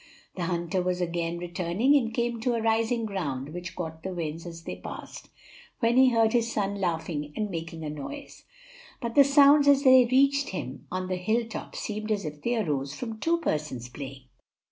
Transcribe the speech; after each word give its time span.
The 0.33 0.45
hunter 0.45 0.81
was 0.81 0.99
again 0.99 1.37
returning, 1.37 1.95
and 1.95 2.11
came 2.11 2.41
to 2.41 2.55
a 2.55 2.61
rising 2.63 3.05
ground 3.05 3.49
which 3.49 3.75
caught 3.75 4.01
the 4.01 4.11
winds 4.15 4.47
as 4.47 4.63
they 4.63 4.75
passed, 4.77 5.29
when 5.79 5.95
he 5.95 6.09
heard 6.09 6.33
his 6.33 6.51
son 6.51 6.77
laughing 6.81 7.31
and 7.35 7.51
making 7.51 7.83
a 7.83 7.89
noise; 7.91 8.45
but 8.99 9.13
the 9.13 9.23
sounds 9.23 9.67
as 9.67 9.83
they 9.83 10.05
reached 10.05 10.49
him 10.49 10.87
on 10.91 11.07
the 11.07 11.17
hill 11.17 11.45
top, 11.47 11.75
seemed 11.75 12.11
as 12.11 12.25
if 12.25 12.41
they 12.41 12.55
arose 12.57 12.95
from 12.95 13.19
two 13.19 13.37
persons 13.41 13.89
playing. 13.89 14.23